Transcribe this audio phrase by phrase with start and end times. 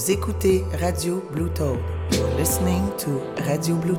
[0.00, 1.78] Vous écoutez Radio Blue Toad.
[2.12, 3.98] You're listening to Radio Blue.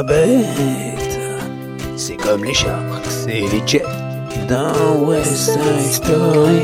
[0.00, 1.18] La bête,
[1.96, 3.84] c'est comme les sharks et les jets
[4.48, 6.62] dans West Side Story.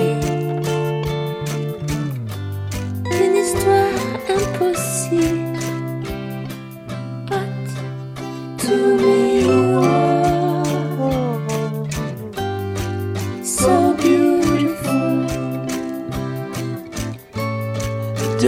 [3.05, 3.93] une histoire
[4.39, 5.59] impossible.
[7.29, 7.65] But
[8.63, 10.65] to me you are
[13.45, 15.27] so beautiful.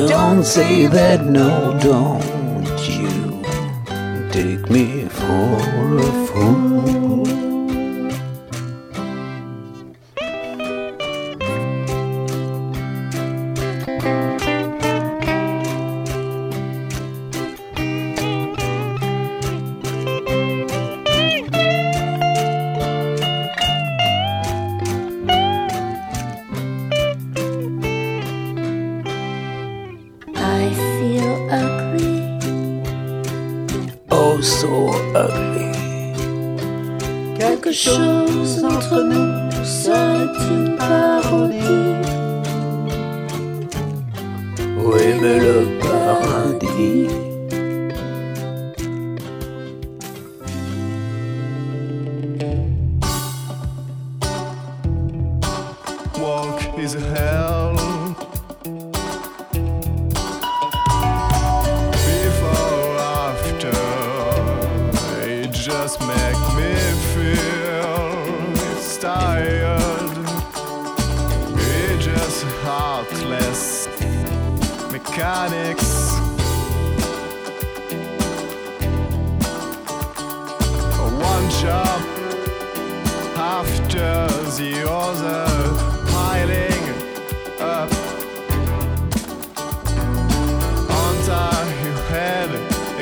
[0.09, 2.28] Don't say that, no, don't
[4.71, 7.48] me for a fool.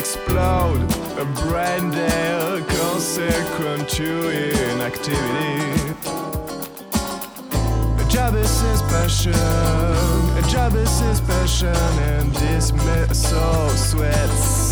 [0.07, 0.83] Explode.
[1.19, 4.31] A brain dead consequent to
[4.73, 5.95] inactivity.
[8.01, 9.33] A job is his passion.
[9.33, 11.75] A job is his passion
[12.13, 12.73] and this
[13.13, 14.66] so sweats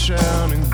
[0.00, 0.69] sensation and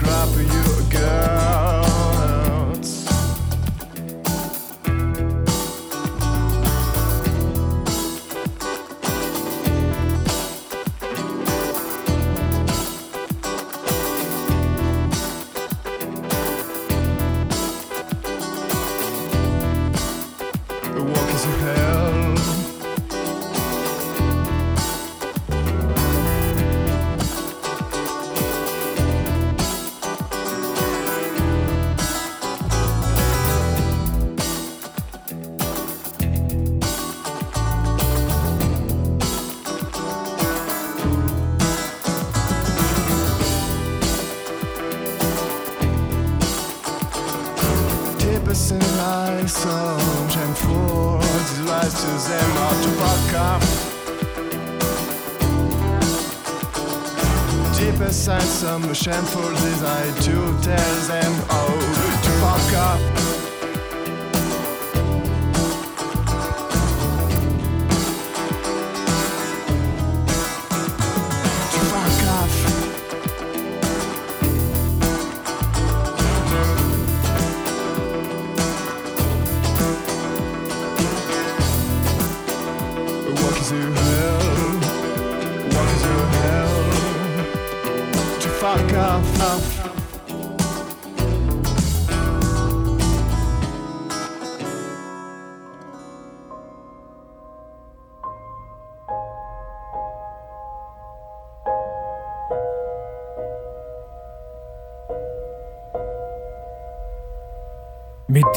[57.77, 60.31] Deepest inside some shameful desire to
[60.63, 63.36] tell them oh to fuck up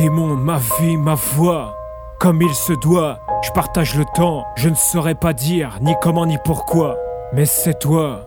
[0.01, 1.75] Mes démons, ma vie, ma voix,
[2.21, 6.25] comme il se doit, je partage le temps, je ne saurais pas dire ni comment
[6.25, 6.97] ni pourquoi,
[7.35, 8.27] mais c'est toi,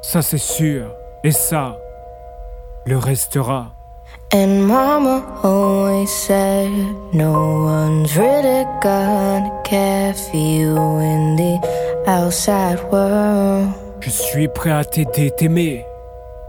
[0.00, 0.86] ça c'est sûr,
[1.22, 1.76] et ça
[2.86, 3.66] le restera.
[4.32, 6.70] And mama always said
[7.12, 11.60] no one's really gonna care for you in the
[12.08, 13.68] outside world.
[14.00, 15.84] Je suis prêt à t'aider, t'aimer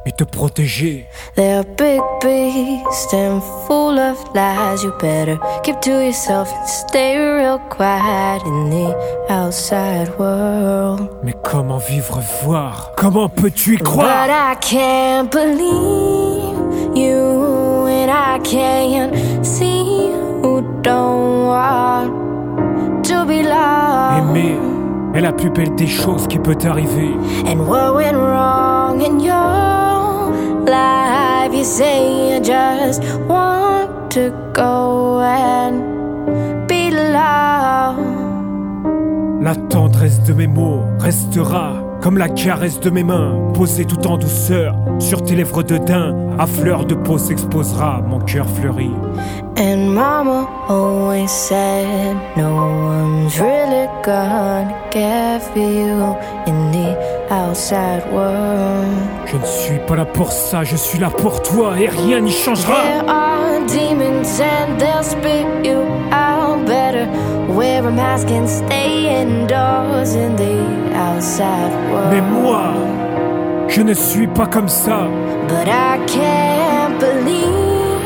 [0.06, 1.06] et te protéger.
[1.36, 4.84] They're big beasts and full of lies.
[4.84, 8.96] You better keep to yourself and stay real quiet in the
[9.30, 11.10] outside world.
[11.24, 12.92] Mais comment vivre, voir?
[12.98, 16.58] Comment peux-tu y But croire I can't believe
[16.96, 20.12] you, and I can't see
[20.42, 24.18] who don't want to be loved.
[24.18, 24.58] Aimer
[25.14, 27.16] est la plus belle des choses qui peut t'arriver.
[27.46, 29.81] And what went wrong in your
[30.66, 31.54] life?
[31.54, 38.00] You say you just want to go and be loved.
[39.42, 44.18] La tendresse de mes mots restera comme la caresse de mes mains, posée tout en
[44.18, 46.16] douceur sur tes lèvres de daim.
[46.40, 48.92] À fleur de peau s'exposera mon cœur fleuri.
[49.58, 56.16] And mama always said no one's really gonna care for you
[56.48, 56.98] in the
[57.30, 58.88] outside world.
[59.28, 62.32] Je ne suis pas là pour ça, je suis là pour toi et rien n'y
[62.32, 62.82] changera.
[62.82, 66.31] There are demons and they'll spit you out
[72.10, 72.62] Mais moi,
[73.68, 75.08] je ne suis pas comme ça.
[75.48, 78.02] But I can't believe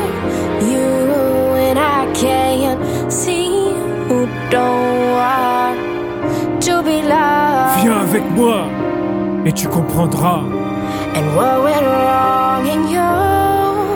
[0.60, 3.72] you, and I can't see
[4.08, 5.78] who don't want
[6.62, 7.82] to be loved.
[7.82, 8.66] Viens avec moi
[9.44, 10.42] et tu comprendras.
[11.14, 13.86] And what went wrong in your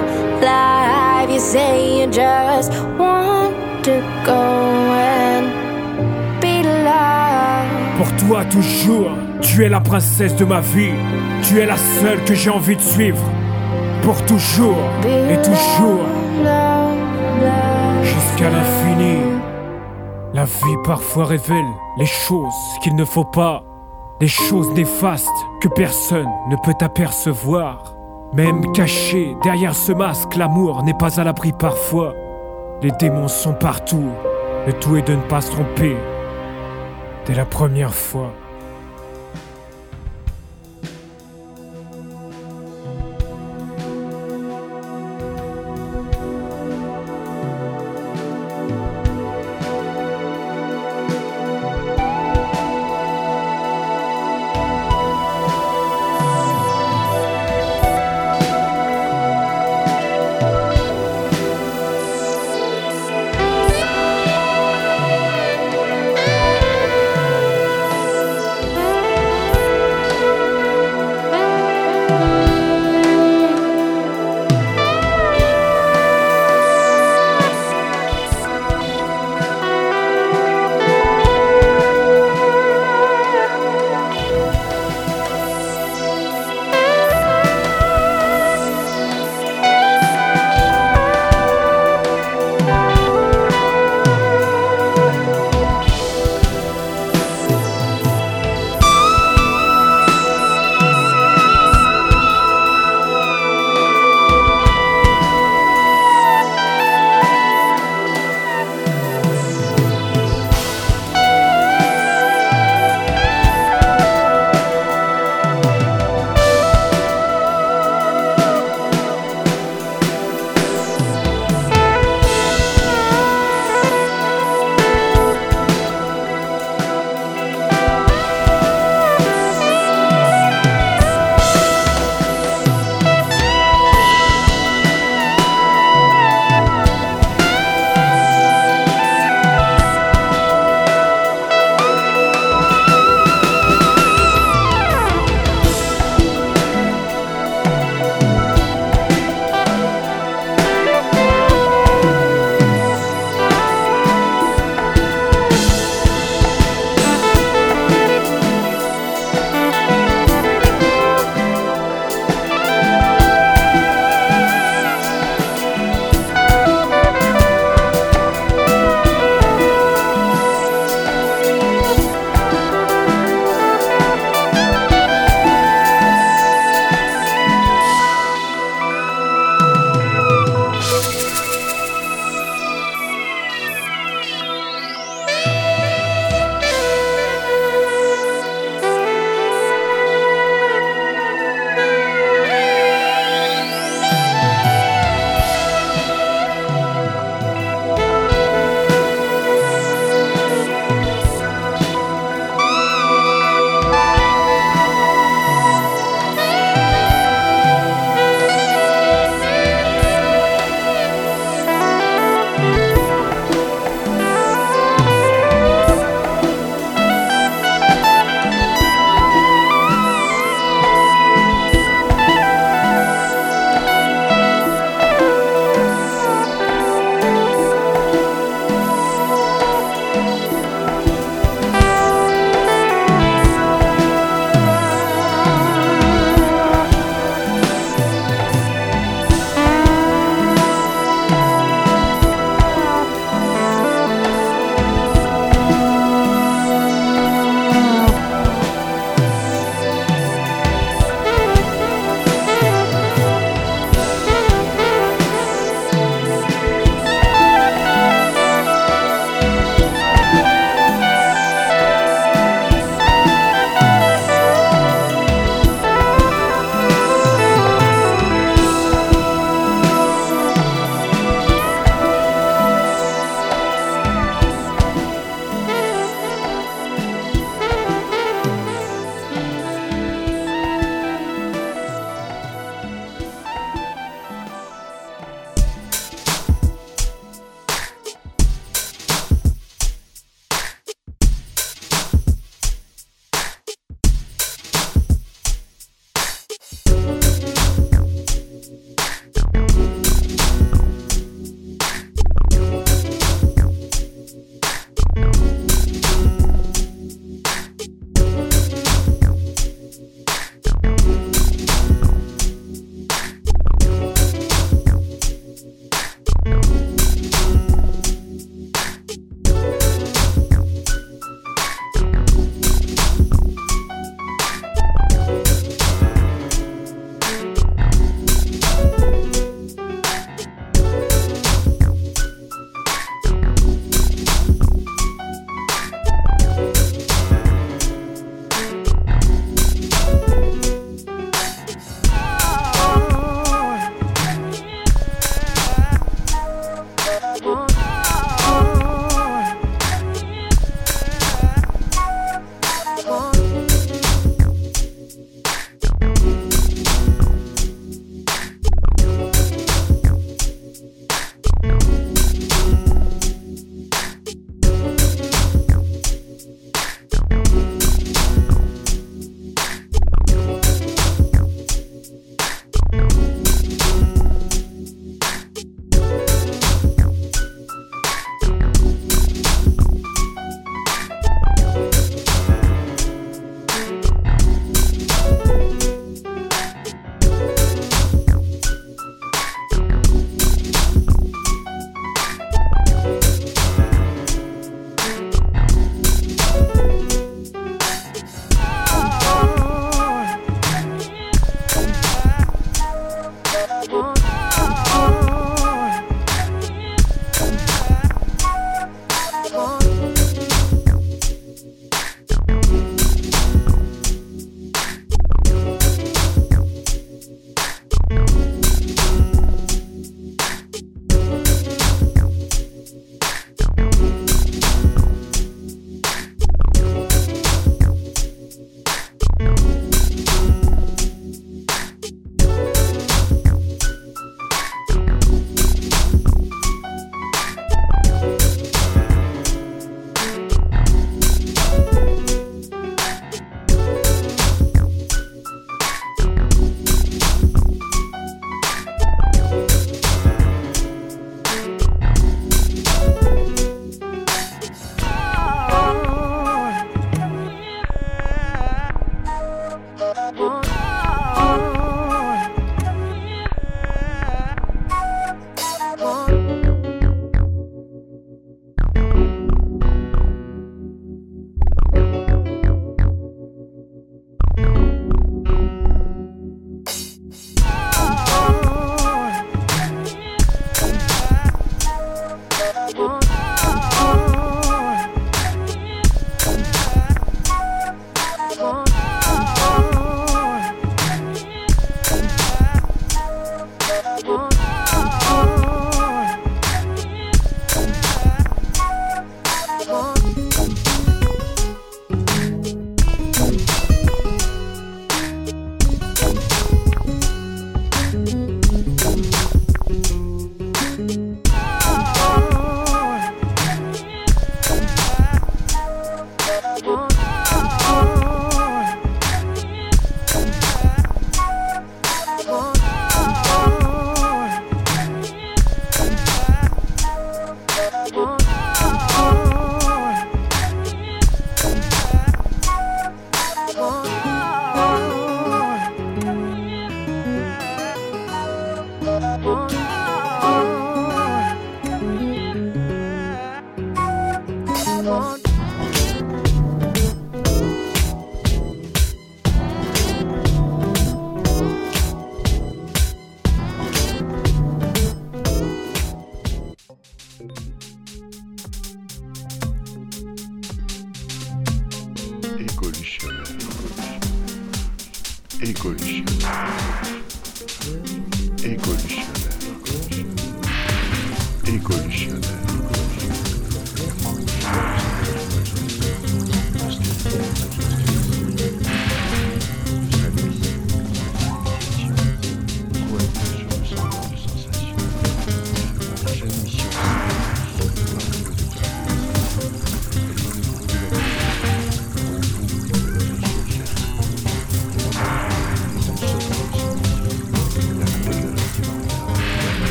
[0.40, 1.28] life?
[1.30, 3.52] You say you just want
[3.84, 4.69] to go
[8.00, 9.10] Pour toi toujours,
[9.42, 10.94] tu es la princesse de ma vie.
[11.42, 13.22] Tu es la seule que j'ai envie de suivre.
[14.00, 16.06] Pour toujours et toujours,
[18.02, 19.18] jusqu'à l'infini.
[20.32, 21.66] La vie parfois révèle
[21.98, 23.64] les choses qu'il ne faut pas,
[24.18, 25.28] des choses néfastes
[25.60, 27.96] que personne ne peut apercevoir.
[28.32, 32.14] Même caché derrière ce masque, l'amour n'est pas à l'abri parfois.
[32.80, 34.08] Les démons sont partout.
[34.66, 35.98] Le tout est de ne pas se tromper
[37.30, 38.34] dès la première fois.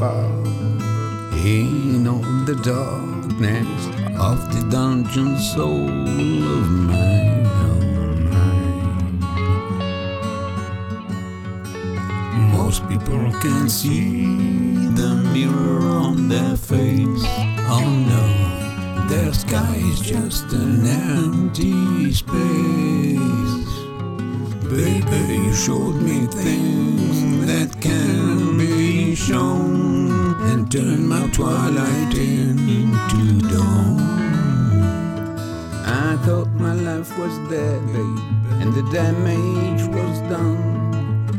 [0.00, 1.58] Lit a
[1.94, 3.86] in all the darkness
[4.18, 7.46] of the dungeon soul of mine.
[7.66, 7.80] oh
[8.30, 9.18] mine.
[12.52, 14.26] Most people can see
[15.00, 17.24] the mirror on their face.
[17.70, 22.98] Oh no, their sky is just an empty space.
[24.70, 28.27] Baby, you showed me things that can
[29.18, 30.10] shown
[30.48, 33.98] and turned my twilight into dawn.
[35.84, 37.82] I thought my life was dead,
[38.60, 40.62] and the damage was done.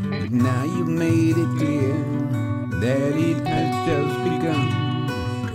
[0.10, 1.96] But now you've made it clear
[2.84, 4.68] that it has just begun.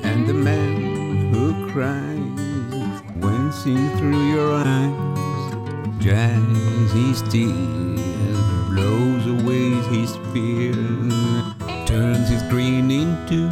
[0.03, 5.51] And the man who cries when seen through your eyes
[6.03, 10.75] dries his tears, blows away his fear,
[11.95, 13.49] turns his green into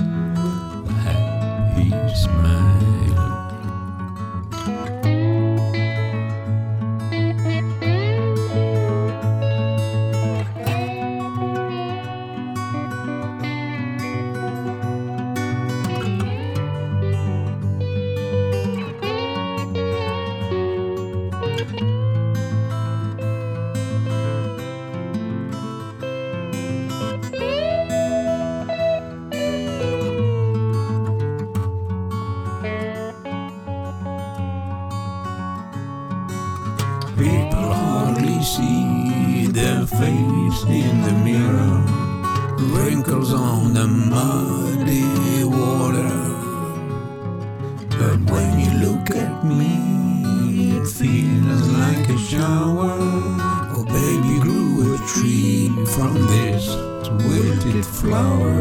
[57.84, 58.54] flower.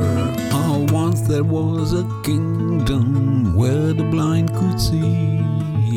[0.54, 5.38] Oh, once there was a kingdom where the blind could see,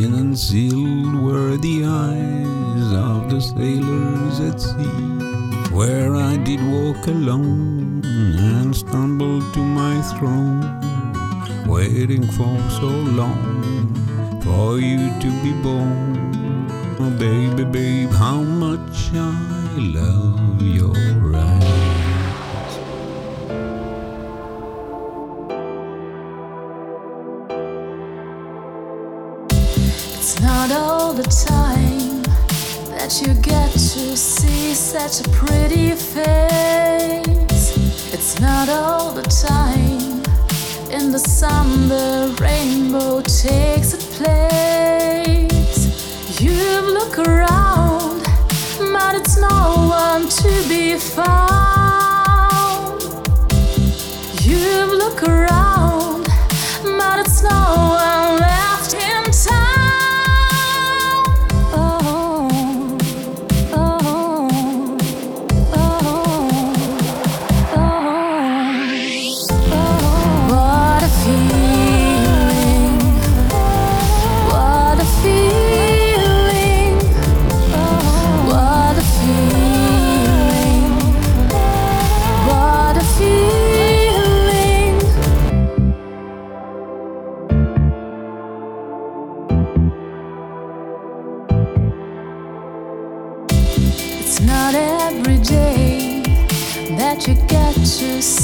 [0.02, 5.74] and unsealed were the eyes of the sailors at sea.
[5.74, 10.62] Where I did walk alone and stumble to my throne,
[11.66, 12.88] waiting for so
[13.20, 13.94] long
[14.42, 16.34] for you to be born.
[17.00, 21.63] Oh, baby, babe, how much I love your eyes.
[31.16, 32.22] the time
[32.90, 37.76] that you get to see such a pretty face.
[38.12, 40.22] It's not all the time
[40.90, 46.40] in the sun the rainbow takes its place.
[46.40, 46.52] You
[46.98, 48.22] look around,
[48.78, 53.02] but it's no one to be found.
[54.42, 55.53] You look around.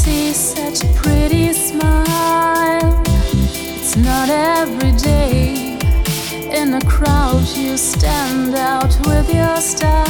[0.05, 3.03] see such a pretty smile.
[3.77, 5.77] It's not every day.
[6.51, 10.10] In a crowd, you stand out with your style.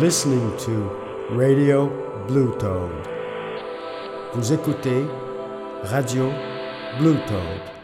[0.00, 0.90] listening to
[1.30, 1.88] Radio
[2.28, 2.90] Blue Toad.
[4.34, 5.06] Vous écoutez
[5.84, 6.30] Radio
[6.98, 7.75] Blue Toad.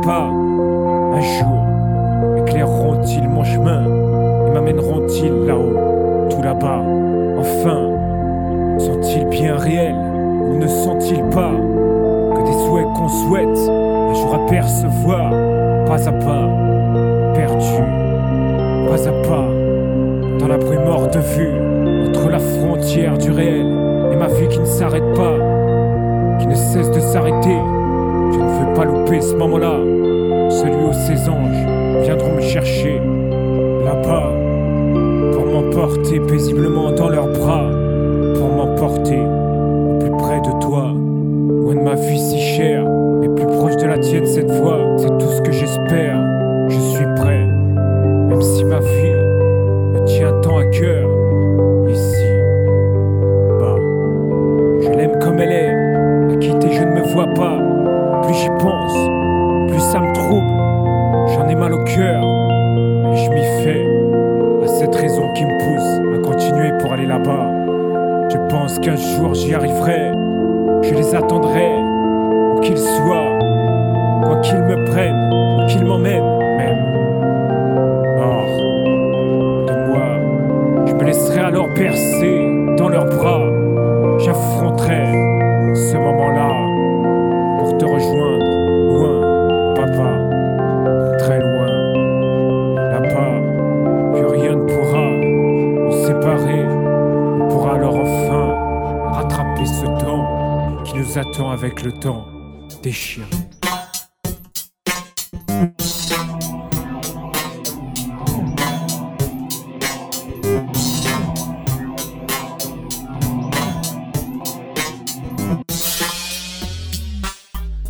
[0.00, 0.28] Pas.
[1.14, 1.66] Un jour,
[2.38, 3.84] éclaireront-ils mon chemin
[4.46, 6.82] et m'amèneront-ils là-haut, tout là-bas?
[7.38, 7.80] Enfin,
[8.78, 11.52] sont-ils bien réels ou ne sont-ils pas?
[12.34, 15.30] Que des souhaits qu'on souhaite un jour apercevoir,
[15.86, 16.37] pas à pas,
[29.20, 29.80] ce moment-là,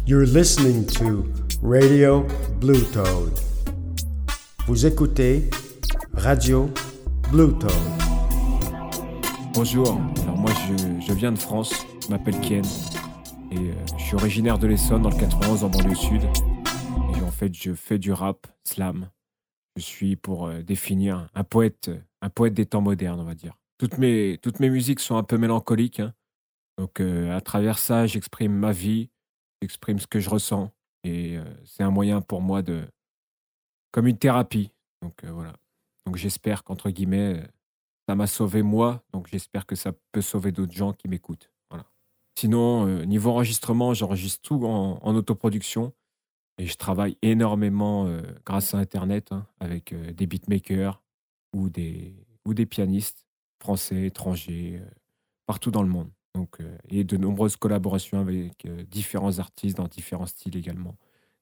[0.08, 1.22] You're listening to
[1.62, 2.26] Radio
[2.62, 3.38] Blue Toad.
[4.66, 5.50] Vous écoutez
[6.14, 6.70] Radio
[7.30, 7.70] Blue Toad.
[9.52, 12.64] Bonjour, alors moi je, je viens de France, je m'appelle Ken
[13.50, 16.22] et euh, je suis originaire de l'Essonne dans le 91 en banlieue sud.
[17.14, 19.10] Et en fait je fais du rap, slam.
[19.76, 21.90] Je suis pour euh, définir un poète,
[22.22, 23.58] un poète des temps modernes on va dire.
[23.76, 26.00] Toutes mes, toutes mes musiques sont un peu mélancoliques.
[26.00, 26.14] hein.
[26.78, 29.10] Donc euh, à travers ça j'exprime ma vie,
[29.60, 30.70] j'exprime ce que je ressens
[31.04, 32.86] et euh, c'est un moyen pour moi de...
[33.92, 34.70] comme une thérapie.
[35.02, 35.54] Donc euh, voilà.
[36.06, 37.40] Donc j'espère qu'entre guillemets...
[37.40, 37.46] euh,
[38.08, 41.52] ça m'a sauvé moi, donc j'espère que ça peut sauver d'autres gens qui m'écoutent.
[41.68, 41.84] Voilà.
[42.38, 45.92] Sinon, niveau enregistrement, j'enregistre tout en, autoproduction
[46.56, 48.10] et je travaille énormément
[48.46, 51.02] grâce à Internet hein, avec des beatmakers
[51.52, 52.14] ou des,
[52.46, 53.26] ou des pianistes
[53.60, 54.80] français, étrangers,
[55.44, 56.10] partout dans le monde.
[56.38, 60.96] Donc, euh, et de nombreuses collaborations avec euh, différents artistes dans différents styles également,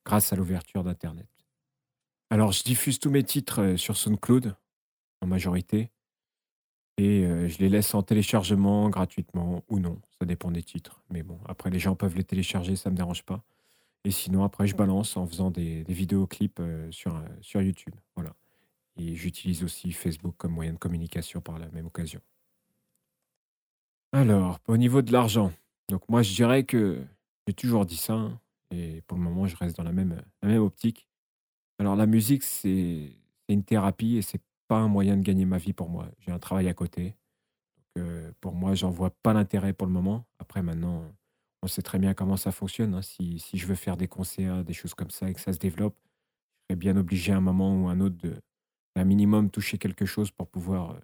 [0.07, 1.29] grâce à l'ouverture d'Internet.
[2.31, 4.57] Alors, je diffuse tous mes titres euh, sur SoundCloud
[5.21, 5.91] en majorité.
[6.97, 10.01] Et euh, je les laisse en téléchargement gratuitement ou non.
[10.19, 11.03] Ça dépend des titres.
[11.11, 13.45] Mais bon, après, les gens peuvent les télécharger, ça ne me dérange pas.
[14.05, 17.95] Et sinon, après, je balance en faisant des, des vidéoclips sur, sur YouTube.
[18.15, 18.35] Voilà.
[18.97, 22.23] Et j'utilise aussi Facebook comme moyen de communication par la même occasion.
[24.13, 25.53] Alors, au niveau de l'argent,
[25.89, 27.05] donc moi, je dirais que
[27.47, 28.15] j'ai toujours dit ça.
[28.15, 28.41] hein,
[28.71, 30.23] et pour le moment, je reste dans la même,
[30.59, 31.09] optique.
[31.79, 33.13] Alors, la musique, c'est
[33.49, 36.09] une thérapie et c'est pas un moyen de gagner ma vie pour moi.
[36.21, 37.17] J'ai un travail à côté.
[37.99, 40.27] Euh, pour moi, j'en vois pas l'intérêt pour le moment.
[40.39, 41.05] Après, maintenant,
[41.63, 42.95] on sait très bien comment ça fonctionne.
[42.95, 43.03] hein.
[43.03, 45.59] Si, si je veux faire des concerts, des choses comme ça et que ça se
[45.59, 45.97] développe,
[46.71, 48.37] je serais bien obligé à un moment ou à un autre de,
[48.97, 51.01] un minimum, toucher quelque chose pour pouvoir euh,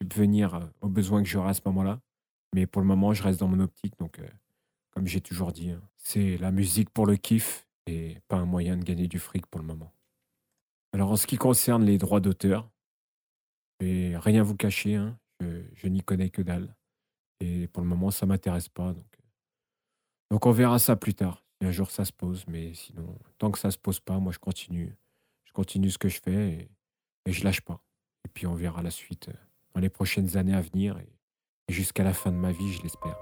[0.00, 2.00] subvenir euh, aux besoins que j'aurai à ce moment-là.
[2.54, 3.98] Mais pour le moment, je reste dans mon optique.
[3.98, 4.28] Donc, euh,
[4.90, 8.76] comme j'ai toujours dit, hein, c'est la musique pour le kiff et pas un moyen
[8.76, 9.92] de gagner du fric pour le moment.
[10.92, 12.70] Alors, en ce qui concerne les droits d'auteur,
[13.80, 16.74] je vais rien vous cacher, hein, je, n'y connais que dalle.
[17.40, 18.92] Et pour le moment, ça m'intéresse pas.
[18.92, 19.26] Donc, euh,
[20.30, 21.44] donc, on verra ça plus tard.
[21.60, 24.32] Si un jour ça se pose, mais sinon, tant que ça se pose pas, moi,
[24.32, 24.96] je continue.
[25.44, 26.70] Je continue ce que je fais et,
[27.26, 27.82] et je lâche pas.
[28.24, 29.34] Et puis, on verra la suite euh,
[29.74, 30.98] dans les prochaines années à venir
[31.68, 33.16] jusqu'à la fin de ma vie, je l'espère.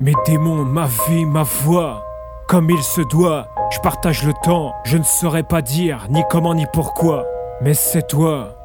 [0.00, 2.04] Mes démons, ma vie, ma voix,
[2.46, 6.54] comme il se doit, je partage le temps, je ne saurais pas dire ni comment
[6.54, 7.26] ni pourquoi,
[7.60, 8.56] mais c'est toi,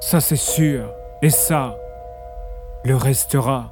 [0.00, 0.90] ça c'est sûr,
[1.22, 1.76] et ça
[2.84, 3.66] le restera.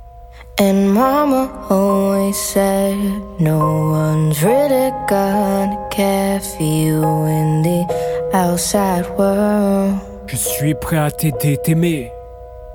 [0.58, 2.96] And mama always said,
[3.38, 7.84] No one's really gonna care for you in the
[8.32, 9.98] outside world.
[10.26, 12.10] Je suis prêt à t'aider, t'aimer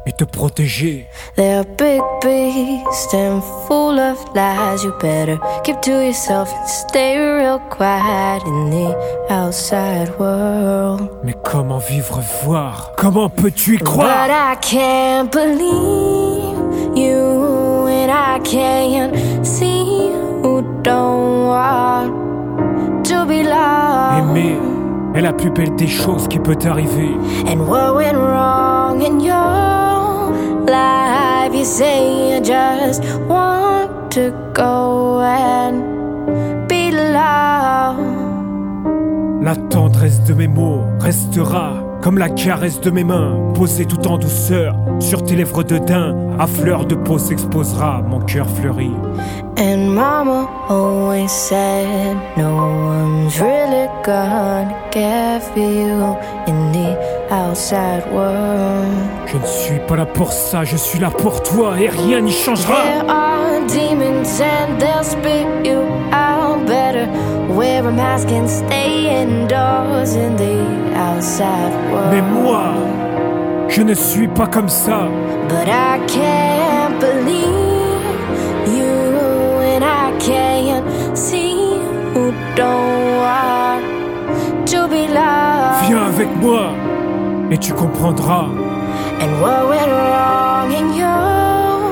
[0.06, 1.08] et te protéger.
[1.36, 4.84] They're big beasts and full of lies.
[4.84, 8.96] You better keep to yourself and stay real quiet in the
[9.32, 11.10] outside world.
[11.24, 12.94] Mais comment vivre, voir?
[12.96, 16.60] Comment peux-tu y But croire I can't believe
[16.96, 17.41] you,
[18.12, 20.12] I can't see
[20.44, 24.38] who don't want to be loved.
[24.38, 24.58] Aimer
[25.16, 27.16] est la plus belle des choses qui peut t'arriver.
[27.48, 30.34] And what went wrong in your
[30.68, 31.54] life?
[31.54, 38.00] You say you just want to go and be loved.
[39.42, 44.18] La tendresse de mes mots restera comme la caresse de mes mains, posée tout en
[44.18, 46.16] douceur sur tes lèvres de daim.
[46.40, 48.92] À fleur de peau s'exposera mon cœur fleuri.
[49.58, 56.98] And mama always said, No one's really gonna care for you in the
[57.32, 58.88] outside world.
[59.28, 62.32] Je ne suis pas là pour ça, je suis là pour toi et rien n'y
[62.32, 62.82] changera.
[62.84, 66.01] There are demons and they'll spit you
[72.10, 72.64] Mais moi,
[73.68, 75.08] je ne suis pas comme ça.
[75.50, 78.02] But I can't believe
[78.68, 78.94] you,
[79.76, 81.80] and I can't see
[82.14, 83.84] who don't want
[84.68, 85.88] to be loved.
[85.88, 86.72] Viens avec moi
[87.52, 88.48] et tu comprendras.
[89.20, 91.92] And what went wrong in your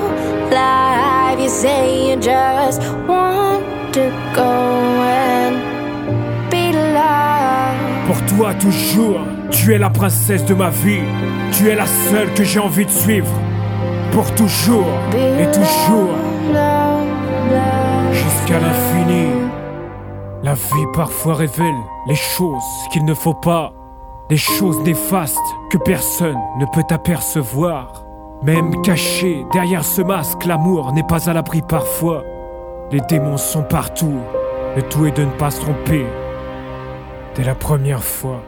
[0.51, 1.39] life?
[1.39, 4.78] You say you just want to go
[8.39, 9.19] toi toujours,
[9.51, 11.01] tu es la princesse de ma vie.
[11.51, 13.33] Tu es la seule que j'ai envie de suivre.
[14.13, 16.15] Pour toujours et toujours,
[18.13, 19.27] jusqu'à l'infini.
[20.41, 21.75] La vie parfois révèle
[22.07, 22.63] les choses
[22.93, 23.73] qu'il ne faut pas,
[24.29, 25.37] des choses néfastes
[25.69, 28.05] que personne ne peut apercevoir.
[28.41, 32.23] Même caché derrière ce masque, l'amour n'est pas à l'abri parfois.
[32.89, 34.19] Les démons sont partout.
[34.77, 36.05] Le tout est de ne pas se tromper
[37.35, 38.43] dès la première fois.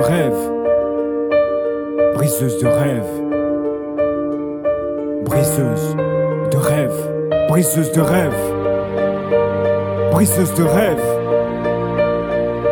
[0.00, 0.58] Rêve.
[2.14, 3.04] Briseuse de rêve,
[5.24, 5.94] briseuse
[6.50, 6.92] de rêve,
[7.48, 8.34] briseuse de rêve,
[10.10, 11.02] briseuse de rêve,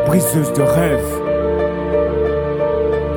[0.09, 1.23] briseuse de rêve,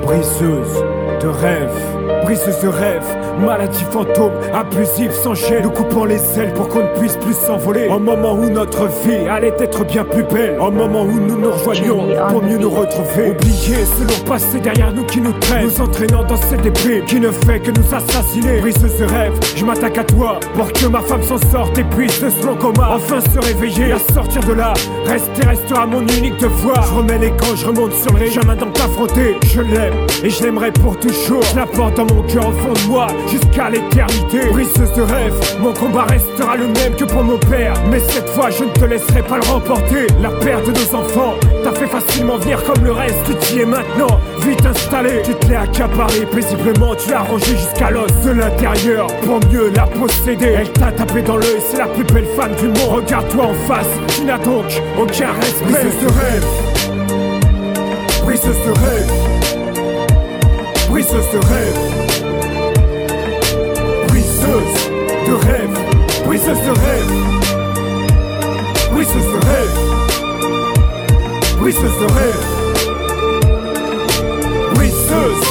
[0.05, 0.83] briseuse
[1.19, 3.05] de rêve briseuse de rêve,
[3.39, 7.87] maladie fantôme, abusive s'enchaîne, nous coupant les ailes pour qu'on ne puisse plus s'envoler.
[7.87, 11.51] Au moment où notre vie allait être bien plus belle, au moment où nous nous
[11.51, 13.31] rejoignions pour mieux nous retrouver.
[13.31, 17.19] Oublier ce long passé derrière nous qui nous traîne, nous entraînant dans cette épée qui
[17.19, 18.59] ne fait que nous assassiner.
[18.59, 22.21] Briseuse de rêve, je m'attaque à toi pour que ma femme s'en sorte et puisse
[22.21, 24.73] de ce long coma enfin se réveiller, à sortir de là.
[25.05, 26.83] Rester restera mon unique devoir.
[26.83, 28.68] Je remets les camps, je remonte sur les chemins dans
[29.43, 31.41] Je l'aime et je l'aimerai pour toujours.
[31.43, 34.49] Je la porte dans mon cœur au fond de moi jusqu'à l'éternité.
[34.51, 37.73] Briseuse de rêve, mon combat restera le même que pour mon père.
[37.89, 40.07] Mais cette fois, je ne te laisserai pas le remporter.
[40.21, 43.15] La perte de nos enfants t'a fait facilement venir comme le reste.
[43.25, 45.21] Tu t'y es maintenant, vite installé.
[45.23, 50.55] Tu te accaparé paisiblement, tu l'as rangé jusqu'à l'os de l'intérieur pour mieux la posséder.
[50.59, 52.91] Elle t'a tapé dans l'œil, c'est la plus belle femme du monde.
[52.91, 54.65] Regarde-toi en face, tu n'as donc
[54.97, 55.71] aucun respect.
[55.71, 56.45] Briseuse de rêve,
[58.29, 59.11] briseuse de rêve,
[60.87, 61.79] briseuse de rêve
[64.07, 64.81] briseuse
[65.25, 65.75] de rêve,
[66.27, 67.11] briseuse de rêve,
[68.91, 69.75] briseuse de rêve,
[71.59, 72.43] briseuse de rêve,
[74.75, 75.45] briseuse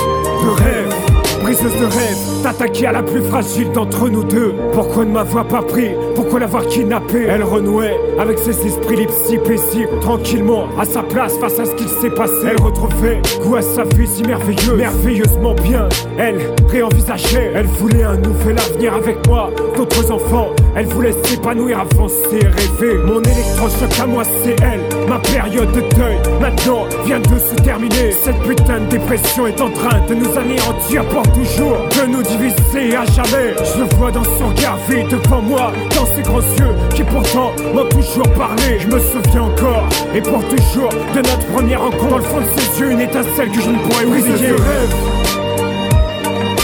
[0.44, 0.94] de rêve,
[1.42, 4.54] briseuse de rêve, t'attaquer à la plus fragile d'entre nous deux.
[4.72, 5.90] Pourquoi ne m'avoir pas pris?
[6.18, 11.38] Pourquoi l'avoir kidnappée Elle renouait avec ses esprits libres si paisibles, tranquillement, à sa place
[11.38, 12.48] face à ce qu'il s'est passé.
[12.50, 15.88] Elle retrouvait goût à sa vie si merveilleuse, merveilleusement bien.
[16.18, 20.48] Elle réenvisageait, elle voulait un nouvel avenir avec moi, d'autres enfants.
[20.74, 22.98] Elle voulait s'épanouir, avancer, rêver.
[23.06, 24.80] Mon électrochoc à moi, c'est elle.
[25.08, 28.10] Ma période de deuil, maintenant, vient de se terminer.
[28.10, 32.96] Cette putain de dépression est en train de nous anéantir pour toujours, de nous diviser
[32.96, 33.54] à jamais.
[33.56, 35.72] Je le vois dans son regard vide devant moi,
[36.14, 38.78] ses grands yeux qui pourtant m'ont toujours parlé.
[38.78, 42.08] Je me souviens encore, et pour toujours, de notre première rencontre.
[42.08, 44.22] Dans le fond de ses yeux, une étincelle que je ne pourrais oublier.
[44.24, 44.84] Briseuse de rêve,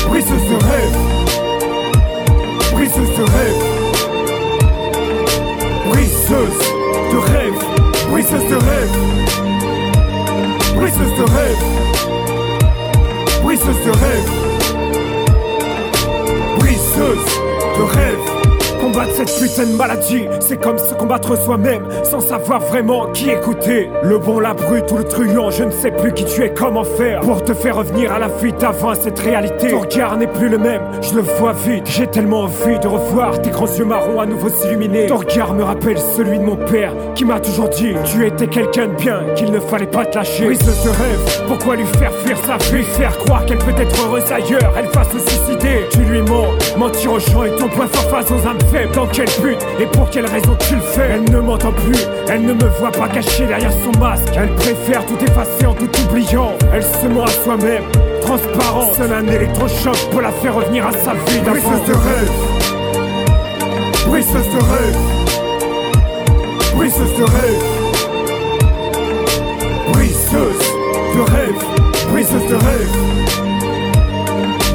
[0.08, 0.96] briseuse de rêve,
[2.72, 3.60] briseuse de rêve,
[5.90, 6.58] briseuse
[7.12, 7.60] de rêve,
[8.10, 8.92] briseuse de rêve,
[10.76, 11.62] briseuse de rêve,
[13.42, 14.30] briseuse de rêve,
[16.58, 17.26] briseuse
[17.76, 18.43] de rêve.
[18.94, 23.90] Combattre cette putain maladie, c'est comme se combattre soi-même sans savoir vraiment qui écouter.
[24.04, 26.84] Le bon, la brute ou le truand, je ne sais plus qui tu es, comment
[26.84, 29.70] faire pour te faire revenir à la vie d'avant, à cette réalité.
[29.70, 31.88] Ton regard n'est plus le même, je le vois vite.
[31.90, 35.06] J'ai tellement envie de revoir tes grands yeux marrons à nouveau s'illuminer.
[35.06, 38.86] Ton regard me rappelle celui de mon père qui m'a toujours dit Tu étais quelqu'un
[38.86, 40.44] de bien, qu'il ne fallait pas te lâcher.
[40.44, 44.30] Briseuse de rêve, pourquoi lui faire fuir sa vie, faire croire qu'elle peut être heureuse
[44.30, 45.88] ailleurs, elle va se suicider.
[45.90, 48.58] Tu lui mens, mentir au champ et ton point face aux âmes
[48.92, 51.10] Dans quel but et pour quelle raison tu le fais?
[51.14, 54.28] Elle ne m'entend plus, elle ne me voit pas caché derrière son masque.
[54.36, 56.52] Elle préfère tout effacer en tout oubliant.
[56.72, 57.82] Elle se ment à soi-même,
[58.20, 58.92] transparent.
[58.94, 61.54] Seul un électrochoc peut la faire revenir à sa vie d'avant.
[61.54, 62.30] Briseuse de rêve,
[64.06, 64.96] briseuse de rêve,
[66.76, 67.62] briseuse de rêve,
[69.92, 70.58] briseuse
[71.16, 71.62] de rêve,
[72.12, 72.94] briseuse de rêve,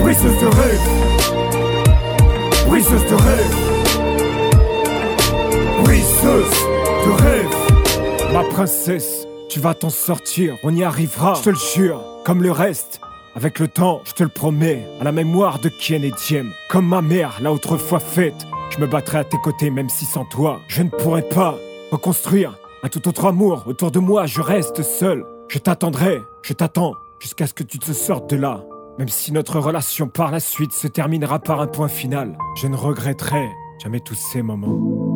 [0.01, 0.85] briseuse de rêve,
[2.67, 3.68] briseuse de rêve,
[8.33, 12.51] Ma princesse, tu vas t'en sortir, on y arrivera, je te le jure, comme le
[12.51, 12.99] reste.
[13.35, 16.87] Avec le temps, je te le promets, à la mémoire de Kien et Diem, comme
[16.87, 20.59] ma mère l'a autrefois faite, je me battrai à tes côtés même si sans toi,
[20.67, 21.55] je ne pourrai pas
[21.91, 23.63] reconstruire un tout autre amour.
[23.67, 25.25] Autour de moi, je reste seul.
[25.47, 28.63] Je t'attendrai, je t'attends, jusqu'à ce que tu te sortes de là.
[28.97, 32.75] Même si notre relation par la suite se terminera par un point final, je ne
[32.75, 33.47] regretterai
[33.81, 35.08] jamais tous ces moments.